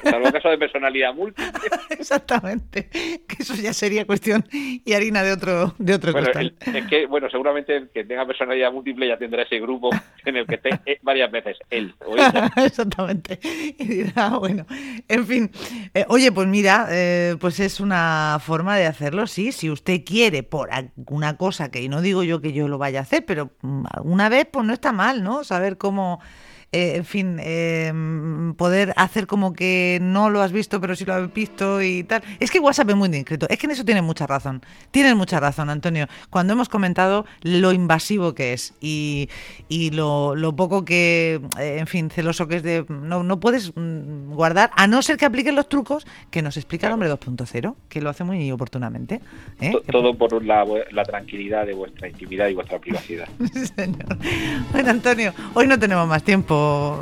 Salvo, 0.04 0.32
caso 0.32 0.50
de 0.50 0.58
personalidad 0.58 1.14
múltiple. 1.14 1.46
Exactamente, 1.90 2.90
que 2.90 3.36
eso 3.44 3.54
ya 3.56 3.74
sería 3.74 4.06
cuestión 4.06 4.46
y 4.52 4.94
harina 4.94 5.24
de 5.24 5.34
otro 5.34 5.76
de 5.78 5.94
otro 5.94 6.14
bueno, 6.14 6.30
es 6.32 6.88
que, 6.88 7.06
bueno, 7.06 7.30
seguramente 7.30 7.76
el 7.76 7.90
que 7.90 8.04
tenga 8.04 8.26
personalidad 8.26 8.72
múltiple 8.72 9.08
ya 9.08 9.18
tendrá 9.18 9.44
ese 9.44 9.60
grupo 9.60 9.90
en 10.26 10.38
el 10.38 10.48
que 10.48 10.56
esté 10.56 10.70
eh, 10.86 11.00
varias 11.02 11.32
veces 11.32 11.58
él 11.70 11.94
o 12.06 12.16
ella. 12.16 12.52
Exactamente. 12.56 13.40
Y 13.44 13.84
dirá, 13.86 14.30
bueno, 14.30 14.66
en 15.08 15.28
fin. 15.28 15.52
Eh, 15.94 16.06
oye, 16.08 16.32
pues 16.32 16.48
mira, 16.48 16.88
eh, 16.92 17.36
pues 17.40 17.60
es 17.60 17.80
una 17.80 18.38
forma 18.42 18.78
de 18.78 18.86
hacerlo, 18.86 19.28
sí. 19.28 19.52
Si 19.52 19.70
usted 19.70 20.02
quiere 20.06 20.44
por 20.44 20.72
alguna 20.72 21.38
cosa 21.38 21.72
que 21.72 21.88
no 21.90 22.02
digo 22.02 22.24
yo 22.24 22.42
que 22.42 22.54
yo 22.54 22.68
lo 22.68 22.78
vaya 22.78 23.00
a 23.00 23.04
hacer, 23.04 23.26
pero 23.26 23.52
mm, 23.62 23.86
alguna 23.92 24.30
vez 24.30 24.48
pues 24.52 24.66
no 24.66 24.74
está 24.74 24.92
mal, 24.92 25.01
¿no? 25.24 25.44
Saber 25.44 25.78
cómo 25.78 26.20
eh, 26.74 26.94
en 26.96 27.04
fin, 27.06 27.38
eh, 27.42 27.92
poder 28.56 28.94
hacer 28.96 29.28
como 29.28 29.52
que 29.52 30.00
no 30.02 30.30
lo 30.30 30.42
has 30.42 30.54
visto, 30.54 30.80
pero 30.80 30.96
sí 30.96 31.04
lo 31.04 31.14
has 31.14 31.34
visto 31.34 31.82
y 31.82 32.06
tal. 32.06 32.24
Es 32.40 32.50
que 32.50 32.60
WhatsApp 32.60 32.92
es 32.92 32.96
muy 32.96 33.10
discreto. 33.10 33.46
Es 33.50 33.60
que 33.60 33.66
en 33.68 33.72
eso 33.72 33.84
tienes 33.84 34.04
mucha 34.04 34.26
razón. 34.26 34.62
Tienes 34.90 35.14
mucha 35.18 35.42
razón, 35.42 35.70
Antonio. 35.70 36.08
Cuando 36.30 36.54
hemos 36.54 36.70
comentado 36.70 37.26
lo 37.42 37.74
invasivo 37.74 38.34
que 38.34 38.54
es 38.54 38.74
y, 38.80 39.28
y 39.68 39.92
lo, 39.92 40.34
lo, 40.36 40.56
poco 40.56 40.86
que, 40.86 41.42
eh, 41.60 41.78
en 41.80 41.88
fin, 41.88 42.10
celoso 42.10 42.48
que 42.48 42.56
es 42.56 42.64
de... 42.64 42.86
No, 42.88 43.22
no 43.24 43.42
puedes 43.42 43.74
mm, 43.76 44.34
guardar, 44.34 44.72
a 44.76 44.88
no 44.88 45.02
ser 45.02 45.18
que 45.18 45.26
apliquen 45.26 45.56
los 45.56 45.68
trucos 45.68 46.08
que 46.30 46.42
nos 46.42 46.56
explica 46.56 46.88
el 46.88 46.94
hombre 46.94 47.12
2.0, 47.12 47.76
que 47.90 48.00
lo 48.00 48.10
hace 48.10 48.24
muy 48.24 48.50
oportunamente. 48.50 49.20
¿eh? 49.60 49.74
Todo 49.92 50.18
por 50.18 50.42
la, 50.46 50.66
la, 50.92 51.04
tranquilidad 51.04 51.66
de 51.66 51.74
vuestra 51.74 52.08
intimidad 52.08 52.48
y 52.48 52.54
vuestra 52.54 52.80
privacidad. 52.80 53.28
señor. 53.76 54.18
Bueno, 54.72 54.90
Antonio, 54.90 55.34
hoy 55.54 55.68
no 55.68 55.78
tenemos 55.78 56.08
más 56.08 56.24
tiempo. 56.24 56.61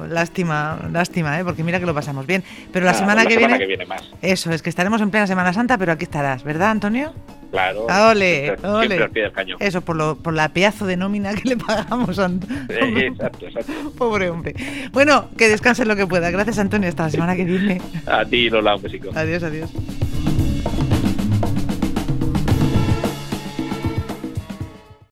Lástima, 0.10 0.80
lástima, 0.92 1.40
¿eh? 1.40 1.44
porque 1.44 1.64
mira 1.64 1.80
que 1.80 1.86
lo 1.86 1.94
pasamos 1.94 2.26
bien. 2.26 2.44
Pero 2.72 2.86
la, 2.86 2.94
semana, 2.94 3.24
la 3.24 3.28
que, 3.28 3.36
semana 3.36 3.58
viene, 3.58 3.64
que 3.64 3.68
viene 3.68 3.86
más. 3.86 4.04
Eso, 4.22 4.52
es 4.52 4.62
que 4.62 4.70
estaremos 4.70 5.02
en 5.02 5.12
plena 5.12 5.28
Semana 5.28 5.54
Santa, 5.54 5.78
pero 5.78 5.92
aquí 5.92 6.04
estarás, 6.04 6.44
¿verdad, 6.44 6.72
Antonio? 6.72 7.14
Claro. 7.52 7.88
Ah, 7.90 8.10
ole, 8.10 8.56
ole. 8.64 8.88
siempre 8.88 9.04
al 9.04 9.12
pie 9.12 9.24
del 9.24 9.32
cañón. 9.32 9.58
Eso, 9.60 9.82
por, 9.82 9.96
lo, 9.96 10.16
por 10.16 10.34
la 10.34 10.50
pedazo 10.50 10.86
de 10.86 10.98
nómina 10.98 11.34
que 11.34 11.50
le 11.50 11.58
pagamos 11.58 12.20
a 12.20 12.26
Antonio. 12.26 13.00
Exacto, 13.00 13.48
exacto. 13.48 13.74
Pobre 13.98 14.30
hombre. 14.30 14.54
Bueno, 14.92 15.30
que 15.38 15.50
descanse 15.50 15.86
lo 15.86 15.96
que 15.96 16.06
pueda. 16.06 16.30
Gracias, 16.30 16.60
Antonio. 16.60 16.90
Hasta 16.90 17.04
la 17.04 17.10
semana 17.10 17.36
que 17.36 17.46
viene. 17.46 17.82
A 18.06 18.26
ti, 18.26 18.50
Lola, 18.50 18.76
un 18.76 18.82
besico. 18.82 19.10
Adiós, 19.16 19.44
adiós. 19.44 19.72